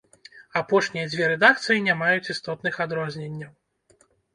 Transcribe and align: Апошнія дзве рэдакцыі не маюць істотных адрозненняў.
Апошнія 0.61 1.11
дзве 1.11 1.29
рэдакцыі 1.33 1.85
не 1.91 1.97
маюць 2.03 2.31
істотных 2.37 2.85
адрозненняў. 2.87 3.51